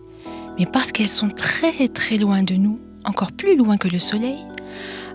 Mais 0.58 0.66
parce 0.66 0.92
qu'elles 0.94 1.10
sont 1.22 1.30
très 1.30 1.88
très 1.90 2.18
loin 2.18 2.44
de 2.44 2.56
nous, 2.56 2.80
encore 3.04 3.34
plus 3.34 3.56
loin 3.58 3.76
que 3.78 3.90
le 3.90 4.00
soleil, 4.00 4.40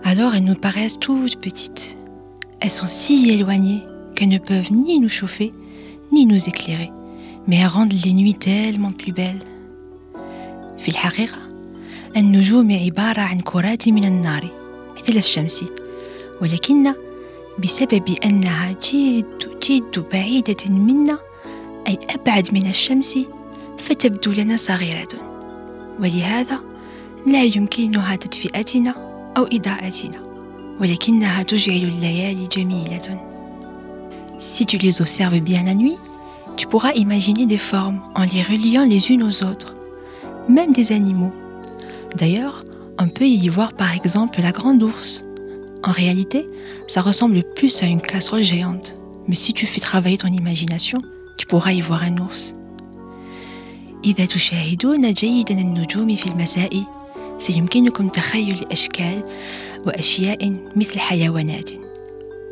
alors 0.03 0.35
elles 0.35 0.43
nous 0.43 0.55
paraissent 0.55 0.99
toutes 0.99 1.41
petites. 1.41 1.97
Elles 2.59 2.69
sont 2.69 2.87
si 2.87 3.31
éloignées 3.31 3.83
qu'elles 4.15 4.29
ne 4.29 4.37
peuvent 4.37 4.71
ni 4.71 4.99
nous 4.99 5.09
chauffer, 5.09 5.51
ni 6.11 6.25
nous 6.25 6.47
éclairer, 6.47 6.91
mais 7.47 7.57
elles 7.57 7.67
rendent 7.67 7.93
les 8.05 8.13
nuits 8.13 8.35
tellement 8.35 8.91
plus 8.91 9.13
belles. 9.13 9.43
في 10.79 10.87
الحقيقة 10.87 11.37
النجوم 12.17 12.71
عبارة 12.71 13.21
عن 13.21 13.41
كرات 13.41 13.89
من 13.89 14.05
النار 14.05 14.49
مثل 14.97 15.17
الشمس 15.17 15.65
ولكن 16.42 16.92
بسبب 17.58 18.16
أنها 18.24 18.72
جد 18.72 19.58
جد 19.62 20.04
بعيدة 20.12 20.70
منا 20.70 21.18
أي 21.88 21.98
أبعد 22.10 22.54
من 22.54 22.66
الشمس 22.66 23.18
فتبدو 23.78 24.32
لنا 24.32 24.56
صغيرة 24.56 25.08
ولهذا 26.00 26.58
لا 27.26 27.44
يمكنها 27.44 28.16
تدفئتنا 28.16 28.94
أو 29.36 29.44
إضاءتنا 29.52 30.22
ولكنها 30.80 31.42
تجعل 31.42 31.84
الليالي 31.84 32.48
جميلة 32.52 33.34
Si 34.38 34.66
tu 34.66 34.78
les 34.78 35.00
observes 35.00 35.40
bien 35.40 35.62
la 35.62 35.74
nuit, 35.74 35.96
tu 36.56 36.66
pourras 36.66 36.92
imaginer 36.94 37.46
des 37.46 37.58
formes 37.58 38.00
en 38.14 38.24
les 38.24 38.42
reliant 38.42 38.84
les 38.84 39.10
unes 39.10 39.22
aux 39.22 39.44
autres, 39.44 39.76
même 40.48 40.72
des 40.72 40.92
animaux. 40.92 41.32
D'ailleurs, 42.16 42.64
on 42.98 43.08
peut 43.08 43.26
y 43.26 43.48
voir 43.48 43.72
par 43.72 43.92
exemple 43.92 44.42
la 44.42 44.52
grande 44.52 44.82
ours. 44.82 45.22
En 45.86 45.92
réalité, 45.92 46.46
ça 46.88 47.00
ressemble 47.02 47.42
plus 47.56 47.82
à 47.82 47.86
une 47.86 48.00
casserole 48.00 48.42
géante, 48.42 48.96
mais 49.28 49.34
si 49.34 49.52
tu 49.52 49.66
fais 49.66 49.80
travailler 49.80 50.16
ton 50.18 50.32
imagination, 50.32 51.00
tu 51.36 51.46
pourras 51.46 51.72
y 51.72 51.80
voir 51.80 52.02
un 52.02 52.16
ours. 52.18 52.54
إذا 54.04 54.24
تشاهدون 54.24 55.12
جيدا 55.12 55.54
النجوم 55.54 56.16
في 56.16 56.26
المساء 56.26 56.84
سيمكنكم 57.38 58.08
تخيل 58.08 58.66
أشكال 58.72 59.24
وأشياء 59.86 60.56
مثل 60.76 60.98
حيوانات. 60.98 61.70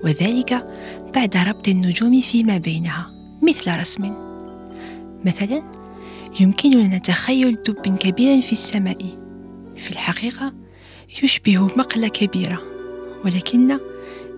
وذلك 0.04 0.66
بعد 1.14 1.36
ربط 1.36 1.68
النجوم 1.68 2.20
فيما 2.20 2.58
بينها 2.58 3.10
مثل 3.42 3.80
رسم. 3.80 4.14
مثلا 5.24 5.62
يمكننا 6.40 6.98
تخيل 6.98 7.58
دب 7.66 7.96
كبير 7.96 8.40
في 8.40 8.52
السماء. 8.52 8.98
في 9.76 9.90
الحقيقة 9.90 10.52
يشبه 11.22 11.66
مقلة 11.76 12.08
كبيرة. 12.08 12.71
ولكن 13.25 13.77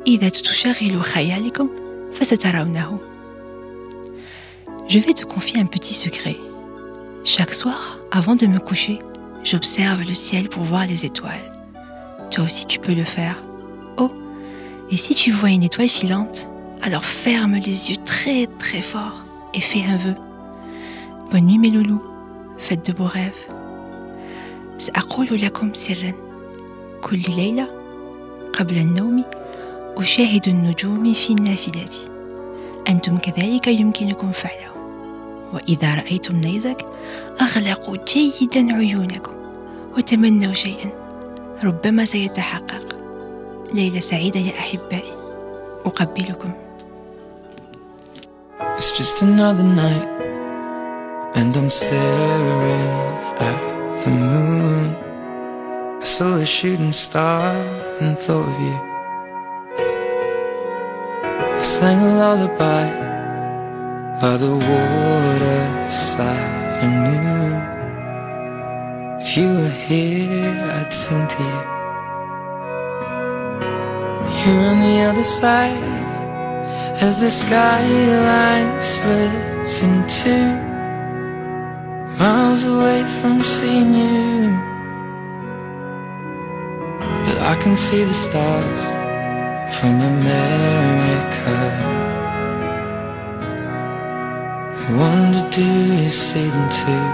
إذا 0.08 0.30
تشغلوا 0.30 1.02
خيالكم 1.02 1.70
فسترونه 2.14 3.00
Je 4.88 4.98
vais 4.98 5.14
te 5.14 5.24
confier 5.24 5.60
un 5.60 5.68
petit 5.68 5.94
secret. 5.94 6.38
Chaque 7.24 7.54
soir, 7.54 8.00
avant 8.10 8.36
de 8.36 8.48
me 8.48 8.58
coucher, 8.58 8.98
j'observe 9.44 10.02
le 10.02 10.16
ciel 10.16 10.50
pour 10.50 10.64
voir 10.64 10.88
les 10.88 11.06
étoiles. 11.06 11.52
Toi 12.32 12.46
aussi 12.46 12.66
tu 12.66 12.80
peux 12.80 12.96
le 12.96 13.04
faire. 13.04 13.44
Oh, 13.98 14.12
et 14.90 14.98
si 14.98 15.14
tu 15.14 15.32
vois 15.32 15.52
une 15.52 15.62
étoile 15.62 15.90
filante, 15.90 16.48
alors 16.82 17.06
ferme 17.06 17.54
les 17.54 17.92
yeux 17.92 18.02
très 18.04 18.48
très 18.58 18.82
fort 18.82 19.26
et 19.54 19.62
fais 19.62 19.84
un 19.84 19.98
vœu. 19.98 20.16
Bonne 21.30 21.46
nuit 21.46 21.60
mes 21.60 21.70
loulous, 21.70 22.02
faites 22.58 22.86
de 22.88 22.94
beaux 22.94 23.12
rêves. 23.20 23.46
سأقول 24.80 25.28
لكم 25.32 25.74
سرا 25.74 26.14
كل 27.02 27.22
ليلة 27.38 27.68
قبل 28.59 28.77
النوم 28.77 29.25
أشاهد 29.97 30.49
النجوم 30.49 31.13
في 31.13 31.31
النافذة. 31.31 31.95
أنتم 32.89 33.17
كذلك 33.17 33.67
يمكنكم 33.67 34.31
فعله. 34.31 34.75
وإذا 35.53 35.95
رأيتم 35.95 36.37
نيزك 36.37 36.87
أغلقوا 37.41 37.97
جيدا 38.09 38.75
عيونكم 38.75 39.33
وتمنوا 39.97 40.53
شيئا. 40.53 40.91
ربما 41.65 42.05
سيتحقق. 42.05 42.97
ليلة 43.75 44.01
سعيدة 44.01 44.41
يا 44.41 44.59
أحبائي. 44.59 45.13
أقبلكم. 45.87 46.51
It's 48.79 48.93
just 48.99 49.23
another 49.23 49.69
night, 49.85 50.09
and 51.39 51.57
I'm 51.57 51.71
staring 51.71 52.93
at 53.49 53.61
the 54.03 54.11
moon. 54.11 54.97
I 56.03 56.05
saw 56.05 56.35
a 56.37 56.45
shooting 56.45 56.93
star. 56.93 57.84
And 58.01 58.19
thought 58.19 58.49
of 58.49 58.61
you. 58.61 58.79
I 61.59 61.63
sang 61.63 61.99
a 62.01 62.11
lullaby 62.23 62.87
by 64.21 64.37
the 64.37 64.55
waterside. 64.69 66.25
I 66.83 66.87
knew 67.05 67.25
if 69.21 69.37
you 69.37 69.49
were 69.59 69.77
here, 69.89 70.57
I'd 70.79 70.93
sing 70.93 71.27
to 71.35 71.43
you. 71.43 71.63
You're 74.41 74.65
on 74.73 74.79
the 74.81 74.97
other 75.09 75.29
side 75.41 75.95
as 77.01 77.19
the 77.19 77.31
skyline 77.31 78.83
splits 78.83 79.83
in 79.83 79.95
two, 80.09 80.49
miles 82.19 82.63
away 82.65 83.05
from 83.21 83.43
seeing 83.43 83.95
you. 83.95 84.74
I 87.47 87.57
can 87.57 87.77
see 87.77 88.03
the 88.05 88.13
stars 88.13 88.85
from 89.77 90.01
America. 90.01 91.57
I 94.87 94.89
wonder, 94.97 95.43
do 95.51 95.63
you 96.03 96.09
see 96.09 96.49
them 96.49 96.69
too? 96.81 97.07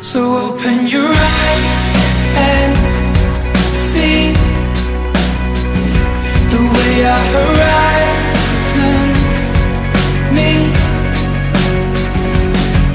So 0.00 0.20
open 0.46 0.86
your 0.86 1.10
eyes 1.10 1.94
and 2.50 2.76
see 3.74 4.32
the 6.52 6.62
way 6.74 6.92
our 7.12 7.24
horizons 7.36 9.40
meet, 10.36 10.76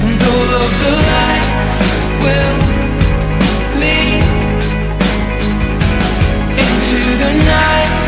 and 0.04 0.18
all 0.32 0.48
of 0.62 0.70
the 0.82 0.92
lights 1.10 1.80
will 2.22 2.58
the 7.16 7.32
night 7.32 8.03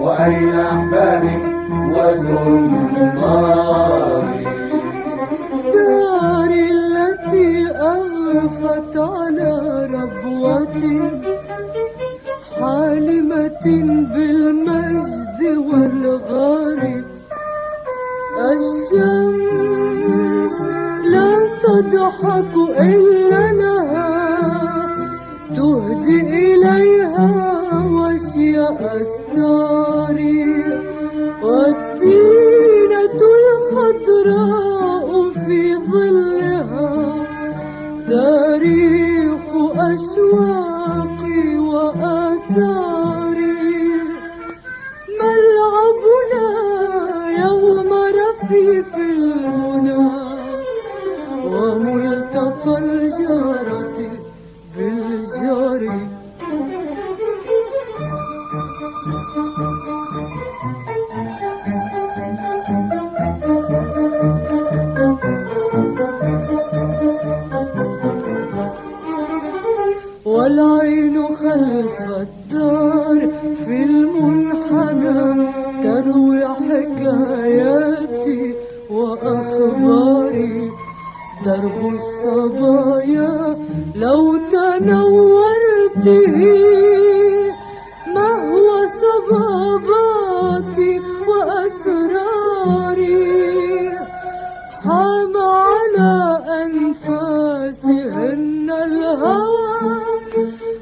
وأين 0.00 0.60
أحبابي 0.60 1.34
وزماري؟ 1.94 3.67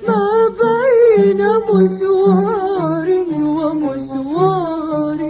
ما 0.09 0.27
بين 0.61 1.41
مشوار 1.71 3.09
ومشوار. 3.59 5.21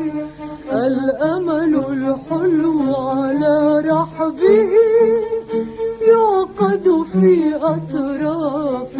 الأمل 0.72 1.74
الحلو 1.92 2.94
على 2.96 3.82
رحبه 3.86 4.70
يعقد 6.08 6.86
في 7.12 7.54
أطراف 7.56 8.95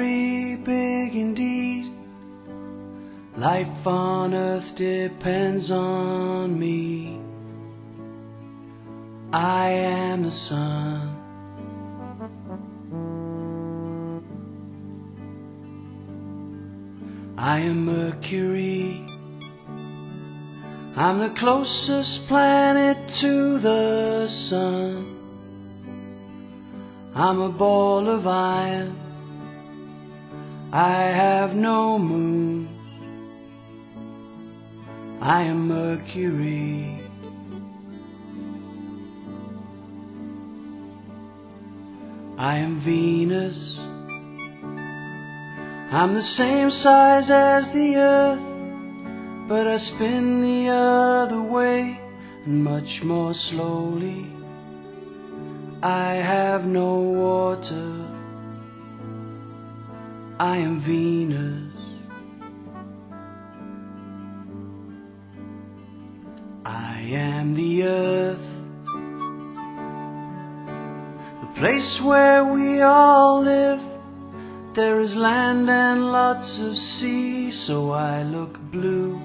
very 0.00 0.56
big 0.56 1.14
indeed. 1.14 1.92
Life 3.36 3.86
on 3.86 4.32
earth 4.34 4.74
depends 4.74 5.70
on 5.70 6.58
me. 6.58 7.20
I 9.32 9.68
am 9.68 10.22
the 10.22 10.30
sun. 10.30 11.16
I 17.36 17.58
am 17.58 17.84
Mercury. 17.84 19.06
I'm 20.96 21.18
the 21.18 21.32
closest 21.36 22.26
planet 22.26 22.96
to 23.22 23.58
the 23.58 24.26
sun. 24.28 25.04
I'm 27.14 27.40
a 27.40 27.50
ball 27.50 28.08
of 28.08 28.26
iron. 28.26 29.09
I 30.72 31.02
have 31.02 31.56
no 31.56 31.98
moon. 31.98 32.68
I 35.20 35.42
am 35.42 35.66
Mercury. 35.66 36.96
I 42.38 42.56
am 42.58 42.76
Venus. 42.76 43.80
I'm 45.90 46.14
the 46.14 46.22
same 46.22 46.70
size 46.70 47.30
as 47.30 47.72
the 47.72 47.96
earth, 47.96 49.48
but 49.48 49.66
I 49.66 49.76
spin 49.76 50.40
the 50.40 50.68
other 50.68 51.42
way 51.42 52.00
and 52.46 52.62
much 52.62 53.02
more 53.02 53.34
slowly. 53.34 54.24
I 55.82 56.14
have 56.14 56.64
no 56.64 57.00
water. 57.00 57.99
I 60.40 60.56
am 60.56 60.78
Venus. 60.80 61.76
I 66.64 66.98
am 67.12 67.52
the 67.52 67.84
Earth. 67.84 68.64
The 71.42 71.50
place 71.56 72.00
where 72.00 72.50
we 72.54 72.80
all 72.80 73.42
live. 73.42 73.82
There 74.72 75.00
is 75.00 75.14
land 75.14 75.68
and 75.68 76.10
lots 76.10 76.58
of 76.58 76.74
sea, 76.74 77.50
so 77.50 77.90
I 77.90 78.22
look 78.22 78.58
blue. 78.70 79.20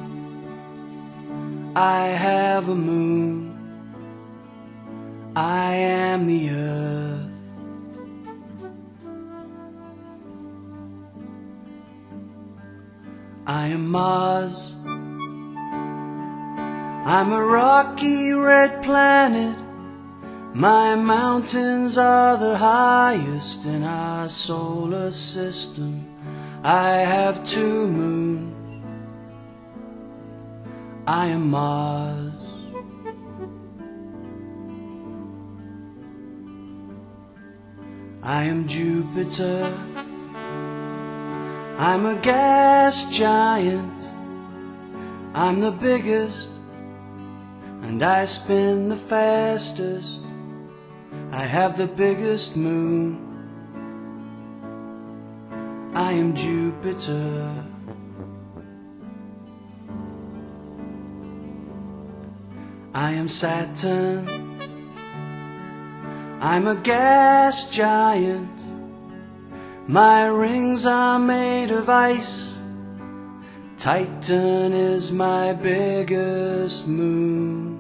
I 1.78 2.08
have 2.08 2.68
a 2.68 2.76
moon. 2.76 3.56
I 5.34 5.76
am 5.76 6.28
the 6.28 6.50
earth. 6.50 7.35
I 13.48 13.68
am 13.68 13.92
Mars. 13.92 14.74
I'm 17.08 17.32
a 17.32 17.46
rocky 17.46 18.32
red 18.32 18.82
planet. 18.84 19.56
My 20.56 20.96
mountains 20.96 21.96
are 22.00 22.38
the 22.38 22.58
highest 22.58 23.68
in 23.68 23.84
our 23.84 24.28
solar 24.30 25.12
system. 25.12 26.04
I 26.64 26.98
have 26.98 27.46
two 27.46 27.88
moons. 27.88 28.52
I 31.06 31.28
am 31.28 31.52
Mars. 31.52 32.34
I 38.24 38.46
am 38.46 38.68
Jupiter. 38.68 39.72
I'm 41.78 42.06
a 42.06 42.16
gas 42.16 43.12
giant. 43.12 44.10
I'm 45.34 45.60
the 45.60 45.72
biggest, 45.72 46.50
and 47.82 48.02
I 48.02 48.24
spin 48.24 48.88
the 48.88 48.96
fastest. 48.96 50.22
I 51.32 51.42
have 51.42 51.78
the 51.78 51.88
biggest 51.88 52.56
moon. 52.56 53.20
I 55.94 56.14
am 56.14 56.34
Jupiter. 56.34 57.54
I 62.94 63.12
am 63.12 63.28
Saturn. 63.28 64.30
I'm 66.40 66.68
a 66.68 66.76
gas 66.76 67.70
giant. 67.70 68.55
My 69.88 70.26
rings 70.26 70.88
are 70.88 71.20
made 71.20 71.70
of 71.70 71.90
ice. 71.90 72.60
Titan 73.78 74.74
is 74.74 75.12
my 75.12 75.54
biggest 75.54 76.88
moon. 76.88 77.78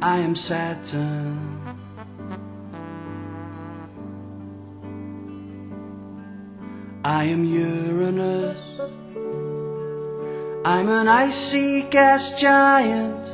I 0.00 0.20
am 0.20 0.36
Saturn. 0.36 1.58
I 7.04 7.24
am 7.24 7.44
Uranus. 7.44 8.80
I'm 10.64 10.88
an 10.88 11.08
icy 11.08 11.82
gas 11.90 12.40
giant. 12.40 13.26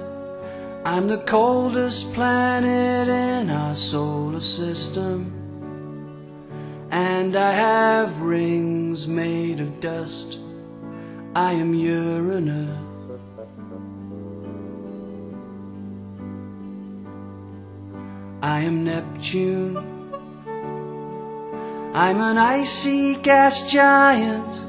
I'm 0.87 1.07
the 1.07 1.23
coldest 1.27 2.15
planet 2.15 3.09
in 3.09 3.51
our 3.51 3.75
solar 3.75 4.41
system. 4.41 5.38
And 6.91 7.36
I 7.36 7.53
have 7.53 8.22
rings 8.22 9.07
made 9.07 9.61
of 9.61 9.80
dust. 9.80 10.39
I 11.34 11.53
am 11.53 11.74
Uranus. 11.74 12.89
I 18.43 18.61
am 18.61 18.84
Neptune. 18.84 19.76
I'm 21.95 22.20
an 22.20 22.39
icy 22.39 23.16
gas 23.16 23.70
giant. 23.70 24.64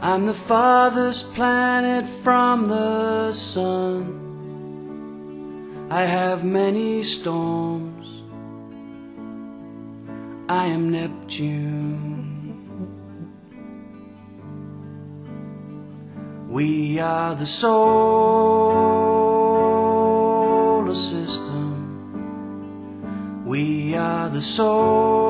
I'm 0.00 0.26
the 0.26 0.34
farthest 0.34 1.34
planet 1.34 2.06
from 2.06 2.68
the 2.68 3.32
sun. 3.32 4.26
I 5.90 6.02
have 6.02 6.44
many 6.44 7.02
storms. 7.02 7.97
I 10.50 10.66
am 10.68 10.90
Neptune. 10.90 12.38
We 16.48 16.98
are 16.98 17.34
the 17.34 17.44
solar 17.44 17.74
system. 20.94 21.74
We 23.44 23.94
are 23.94 24.30
the 24.30 24.40
solar 24.40 25.27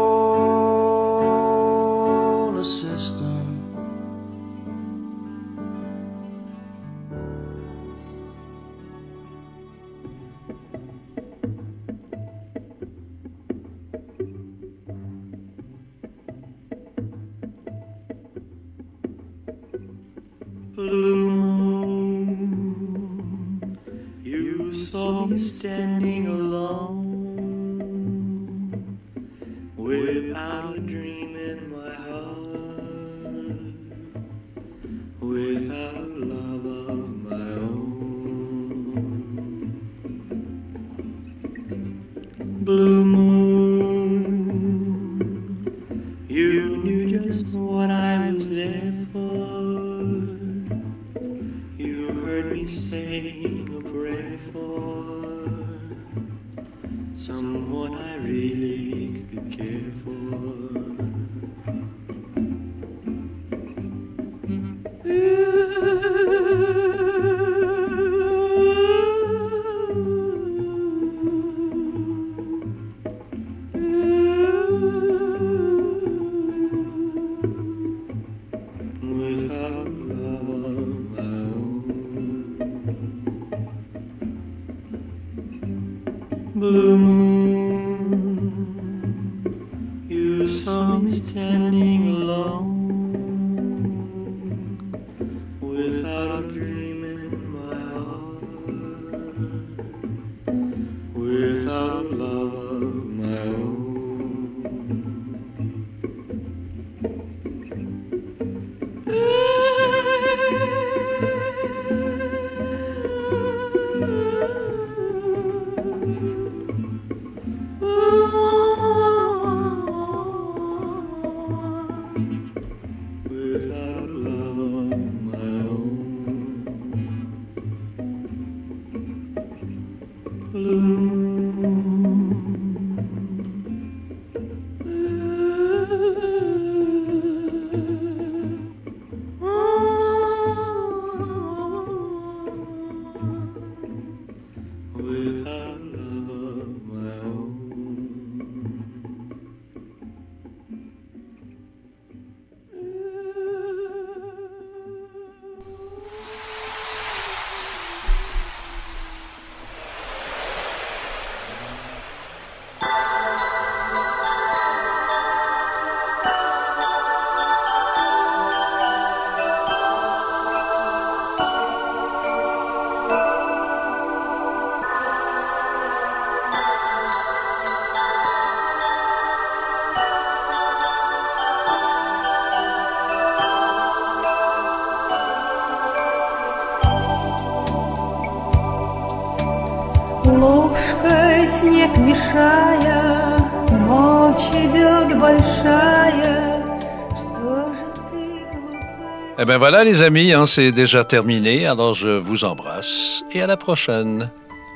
Eh 199.48 199.48
bien 199.48 199.58
voilà 199.58 199.84
les 199.84 200.02
amis, 200.02 200.32
hein, 200.34 200.46
c'est 200.46 200.72
déjà 200.72 201.04
terminé, 201.04 201.66
alors 201.66 201.94
je 201.96 202.10
vous 202.10 202.44
embrasse 202.46 203.24
et 203.32 203.42
à 203.42 203.48
la 203.48 203.58
prochaine. 203.58 204.30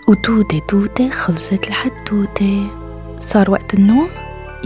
وتوتة 0.10 0.60
توتة 0.68 1.10
خلصت 1.10 1.68
الحدوتة 1.68 2.72
صار 3.20 3.52
وقت 3.52 3.74
النوم 3.74 4.10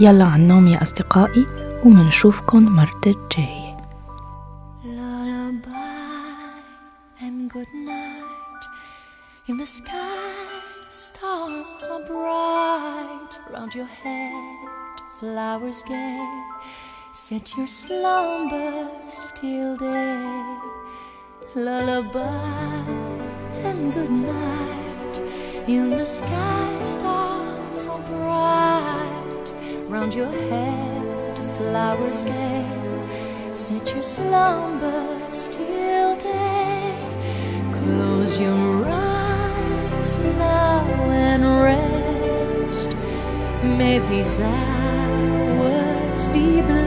يلا 0.00 0.24
عالنوم 0.24 0.66
يا 0.68 0.82
أصدقائي 0.82 1.46
ومنشوفكن 1.84 2.64
مرة 2.68 3.00
الجاية 3.06 3.76
Lullaby 4.84 5.66
and 7.20 7.50
good 7.50 7.72
night. 7.74 8.64
In 9.48 9.56
the 9.56 9.66
sky, 9.66 10.52
stars 10.88 11.88
are 11.90 12.04
bright. 12.06 13.32
Round 13.52 13.74
your 13.74 13.90
head, 14.02 14.96
flowers 15.18 15.82
gay. 15.82 16.18
Set 17.17 17.57
your 17.57 17.65
slumbers 17.65 19.31
till 19.33 19.75
day. 19.75 20.57
Lullaby 21.55 22.85
and 23.65 23.91
good 23.91 24.11
night. 24.11 25.21
In 25.67 25.89
the 25.89 26.05
sky, 26.05 26.83
stars 26.83 27.87
are 27.87 27.99
bright. 28.01 29.53
Round 29.89 30.13
your 30.13 30.31
head, 30.31 31.37
flowers 31.57 32.23
gay. 32.23 32.69
Set 33.55 33.91
your 33.95 34.03
slumbers 34.03 35.47
till 35.47 36.15
day. 36.17 36.95
Close 37.73 38.39
your 38.39 38.85
eyes 38.85 40.19
now 40.19 40.85
and 41.09 41.43
rest. 41.63 42.95
May 43.63 43.97
these 44.07 44.39
hours 44.39 46.27
be 46.27 46.61
blessed. 46.61 46.86